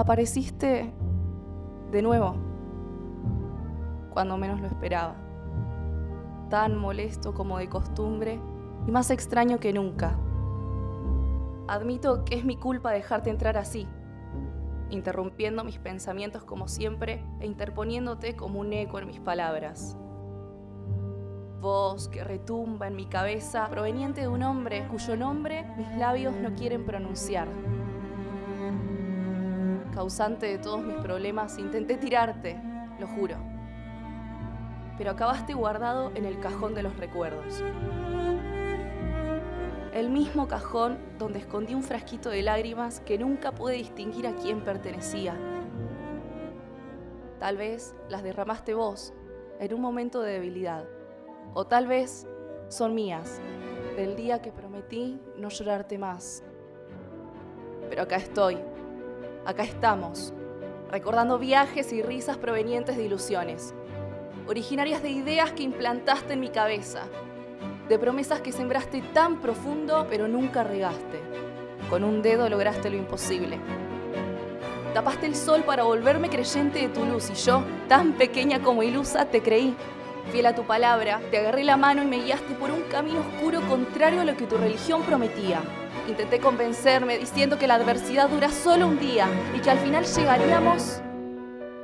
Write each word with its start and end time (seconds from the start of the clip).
Apareciste 0.00 0.90
de 1.92 2.00
nuevo, 2.00 2.34
cuando 4.14 4.38
menos 4.38 4.58
lo 4.58 4.66
esperaba. 4.66 5.14
Tan 6.48 6.78
molesto 6.78 7.34
como 7.34 7.58
de 7.58 7.68
costumbre 7.68 8.40
y 8.86 8.90
más 8.92 9.10
extraño 9.10 9.60
que 9.60 9.74
nunca. 9.74 10.18
Admito 11.68 12.24
que 12.24 12.36
es 12.36 12.46
mi 12.46 12.56
culpa 12.56 12.92
dejarte 12.92 13.28
entrar 13.28 13.58
así, 13.58 13.86
interrumpiendo 14.88 15.64
mis 15.64 15.78
pensamientos 15.78 16.44
como 16.44 16.66
siempre 16.66 17.22
e 17.38 17.46
interponiéndote 17.46 18.36
como 18.36 18.60
un 18.60 18.72
eco 18.72 19.00
en 19.00 19.06
mis 19.06 19.20
palabras. 19.20 19.98
Voz 21.60 22.08
que 22.08 22.24
retumba 22.24 22.86
en 22.86 22.96
mi 22.96 23.04
cabeza 23.04 23.68
proveniente 23.68 24.22
de 24.22 24.28
un 24.28 24.44
hombre 24.44 24.88
cuyo 24.88 25.14
nombre 25.14 25.66
mis 25.76 25.94
labios 25.98 26.34
no 26.36 26.54
quieren 26.54 26.86
pronunciar. 26.86 27.48
Causante 29.94 30.46
de 30.46 30.58
todos 30.58 30.82
mis 30.82 30.96
problemas, 30.96 31.58
intenté 31.58 31.96
tirarte, 31.96 32.60
lo 32.98 33.06
juro. 33.06 33.36
Pero 34.96 35.10
acabaste 35.10 35.54
guardado 35.54 36.12
en 36.14 36.24
el 36.24 36.38
cajón 36.40 36.74
de 36.74 36.82
los 36.82 36.96
recuerdos 36.96 37.62
el 39.92 40.08
mismo 40.08 40.46
cajón 40.46 40.98
donde 41.18 41.40
escondí 41.40 41.74
un 41.74 41.82
frasquito 41.82 42.30
de 42.30 42.42
lágrimas 42.42 43.00
que 43.00 43.18
nunca 43.18 43.52
pude 43.52 43.74
distinguir 43.74 44.26
a 44.26 44.34
quién 44.36 44.62
pertenecía. 44.62 45.36
Tal 47.38 47.56
vez 47.56 47.94
las 48.08 48.22
derramaste 48.22 48.74
vos 48.74 49.12
en 49.58 49.74
un 49.74 49.80
momento 49.80 50.20
de 50.20 50.32
debilidad, 50.32 50.86
o 51.54 51.66
tal 51.66 51.86
vez 51.86 52.26
son 52.68 52.94
mías, 52.94 53.40
del 53.96 54.14
día 54.14 54.40
que 54.40 54.52
prometí 54.52 55.20
no 55.36 55.48
llorarte 55.48 55.98
más. 55.98 56.44
Pero 57.88 58.02
acá 58.02 58.16
estoy, 58.16 58.58
acá 59.44 59.62
estamos, 59.62 60.32
recordando 60.90 61.38
viajes 61.38 61.92
y 61.92 62.02
risas 62.02 62.36
provenientes 62.36 62.96
de 62.96 63.04
ilusiones, 63.04 63.74
originarias 64.46 65.02
de 65.02 65.10
ideas 65.10 65.52
que 65.52 65.62
implantaste 65.62 66.34
en 66.34 66.40
mi 66.40 66.50
cabeza 66.50 67.02
de 67.90 67.98
promesas 67.98 68.40
que 68.40 68.52
sembraste 68.52 69.02
tan 69.12 69.40
profundo 69.40 70.06
pero 70.08 70.28
nunca 70.28 70.62
regaste. 70.62 71.20
Con 71.90 72.04
un 72.04 72.22
dedo 72.22 72.48
lograste 72.48 72.88
lo 72.88 72.96
imposible. 72.96 73.58
Tapaste 74.94 75.26
el 75.26 75.34
sol 75.34 75.64
para 75.64 75.82
volverme 75.82 76.30
creyente 76.30 76.82
de 76.82 76.88
tu 76.88 77.04
luz 77.04 77.30
y 77.30 77.34
yo, 77.34 77.64
tan 77.88 78.12
pequeña 78.12 78.62
como 78.62 78.84
ilusa, 78.84 79.24
te 79.24 79.42
creí. 79.42 79.74
Fiel 80.30 80.46
a 80.46 80.54
tu 80.54 80.64
palabra, 80.64 81.20
te 81.30 81.38
agarré 81.38 81.64
la 81.64 81.76
mano 81.76 82.02
y 82.02 82.06
me 82.06 82.22
guiaste 82.22 82.54
por 82.54 82.70
un 82.70 82.82
camino 82.82 83.20
oscuro 83.20 83.60
contrario 83.68 84.20
a 84.20 84.24
lo 84.24 84.36
que 84.36 84.46
tu 84.46 84.56
religión 84.56 85.02
prometía. 85.02 85.60
Intenté 86.08 86.38
convencerme 86.38 87.18
diciendo 87.18 87.58
que 87.58 87.66
la 87.66 87.74
adversidad 87.74 88.28
dura 88.28 88.50
solo 88.50 88.86
un 88.86 88.98
día 88.98 89.28
y 89.56 89.60
que 89.60 89.70
al 89.70 89.78
final 89.78 90.04
llegaríamos 90.04 91.00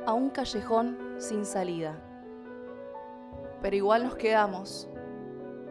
a 0.05 0.13
un 0.13 0.29
callejón 0.29 0.97
sin 1.17 1.45
salida. 1.45 2.01
Pero 3.61 3.75
igual 3.75 4.03
nos 4.03 4.15
quedamos 4.15 4.87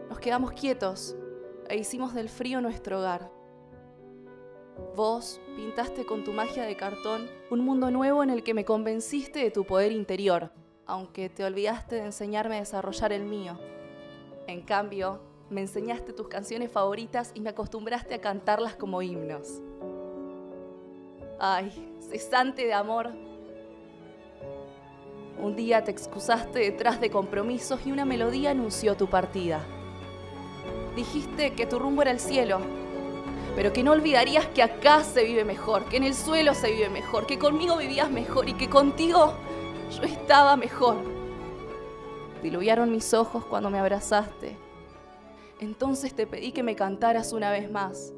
nos 0.09 0.19
quedamos 0.19 0.53
quietos 0.53 1.15
e 1.69 1.77
hicimos 1.77 2.13
del 2.13 2.29
frío 2.29 2.61
nuestro 2.61 2.99
hogar. 2.99 3.29
Vos 4.95 5.41
pintaste 5.55 6.05
con 6.05 6.23
tu 6.23 6.31
magia 6.31 6.63
de 6.63 6.77
cartón 6.77 7.29
un 7.51 7.59
mundo 7.59 7.91
nuevo 7.91 8.23
en 8.23 8.29
el 8.29 8.41
que 8.41 8.53
me 8.53 8.63
convenciste 8.63 9.39
de 9.39 9.51
tu 9.51 9.65
poder 9.65 9.91
interior, 9.91 10.51
aunque 10.87 11.29
te 11.29 11.43
olvidaste 11.43 11.95
de 11.95 12.05
enseñarme 12.05 12.55
a 12.55 12.59
desarrollar 12.59 13.11
el 13.13 13.25
mío. 13.25 13.59
En 14.47 14.61
cambio, 14.61 15.19
me 15.49 15.61
enseñaste 15.61 16.13
tus 16.13 16.27
canciones 16.27 16.71
favoritas 16.71 17.31
y 17.35 17.41
me 17.41 17.49
acostumbraste 17.49 18.15
a 18.15 18.21
cantarlas 18.21 18.75
como 18.75 19.01
himnos. 19.01 19.61
Ay, 21.39 21.93
cesante 22.09 22.65
de 22.65 22.73
amor. 22.73 23.11
Un 25.39 25.55
día 25.55 25.83
te 25.83 25.91
excusaste 25.91 26.59
detrás 26.59 26.99
de 26.99 27.11
compromisos 27.11 27.85
y 27.85 27.91
una 27.91 28.05
melodía 28.05 28.49
anunció 28.49 28.97
tu 28.97 29.07
partida 29.07 29.61
dijiste 30.97 31.53
que 31.53 31.67
tu 31.67 31.77
rumbo 31.77 32.01
era 32.01 32.11
el 32.11 32.19
cielo, 32.19 32.59
pero 33.55 33.71
que 33.71 33.83
no 33.83 33.91
olvidarías 33.91 34.47
que 34.47 34.63
acá 34.63 35.03
se 35.03 35.23
vive 35.23 35.45
mejor, 35.45 35.85
que 35.85 35.97
en 35.97 36.03
el 36.03 36.15
suelo 36.15 36.55
se 36.55 36.71
vive 36.71 36.89
mejor, 36.89 37.27
que 37.27 37.37
conmigo 37.37 37.77
vivías 37.77 38.09
mejor 38.09 38.49
y 38.49 38.53
que 38.53 38.67
contigo 38.67 39.33
yo 39.91 40.03
estaba 40.03 40.55
mejor. 40.55 40.97
Diluviaron 42.41 42.91
mis 42.91 43.13
ojos 43.13 43.45
cuando 43.45 43.69
me 43.69 43.79
abrazaste. 43.79 44.57
Entonces 45.59 46.13
te 46.13 46.27
pedí 46.27 46.51
que 46.51 46.63
me 46.63 46.75
cantaras 46.75 47.33
una 47.33 47.51
vez 47.51 47.71
más. 47.71 48.13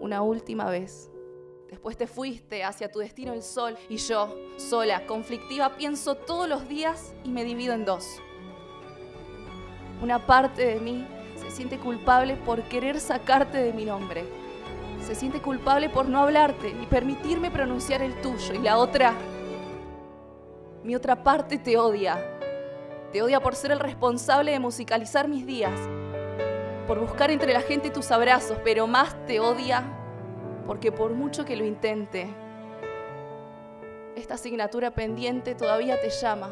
Una 0.00 0.22
última 0.22 0.70
vez. 0.70 1.10
Después 1.68 1.96
te 1.96 2.06
fuiste 2.06 2.64
hacia 2.64 2.90
tu 2.90 2.98
destino 2.98 3.32
el 3.32 3.42
sol 3.42 3.76
y 3.88 3.96
yo, 3.96 4.36
sola, 4.58 5.06
conflictiva, 5.06 5.76
pienso 5.76 6.14
todos 6.14 6.46
los 6.46 6.68
días 6.68 7.14
y 7.24 7.30
me 7.30 7.44
divido 7.44 7.72
en 7.72 7.86
dos. 7.86 8.20
Una 10.02 10.26
parte 10.26 10.66
de 10.66 10.80
mí 10.80 11.06
se 11.36 11.50
siente 11.50 11.78
culpable 11.78 12.36
por 12.36 12.62
querer 12.64 13.00
sacarte 13.00 13.58
de 13.58 13.72
mi 13.72 13.86
nombre. 13.86 14.24
Se 15.02 15.14
siente 15.14 15.40
culpable 15.40 15.88
por 15.88 16.08
no 16.08 16.20
hablarte 16.20 16.74
ni 16.74 16.86
permitirme 16.86 17.50
pronunciar 17.50 18.02
el 18.02 18.20
tuyo. 18.20 18.54
Y 18.54 18.58
la 18.58 18.78
otra, 18.78 19.14
mi 20.82 20.94
otra 20.94 21.22
parte 21.22 21.58
te 21.58 21.76
odia. 21.76 22.18
Te 23.12 23.22
odia 23.22 23.40
por 23.40 23.54
ser 23.54 23.72
el 23.72 23.80
responsable 23.80 24.52
de 24.52 24.58
musicalizar 24.58 25.28
mis 25.28 25.46
días, 25.46 25.78
por 26.86 26.98
buscar 26.98 27.30
entre 27.30 27.52
la 27.52 27.60
gente 27.60 27.90
tus 27.90 28.10
abrazos, 28.10 28.58
pero 28.64 28.86
más 28.86 29.14
te 29.26 29.38
odia 29.38 29.84
porque 30.66 30.92
por 30.92 31.12
mucho 31.12 31.44
que 31.44 31.56
lo 31.56 31.64
intente, 31.64 32.28
esta 34.16 34.34
asignatura 34.34 34.92
pendiente 34.92 35.54
todavía 35.54 36.00
te 36.00 36.10
llama 36.10 36.50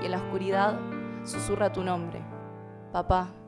y 0.00 0.06
en 0.06 0.10
la 0.10 0.18
oscuridad 0.18 0.78
susurra 1.24 1.72
tu 1.72 1.82
nombre. 1.82 2.20
Papá. 2.92 3.41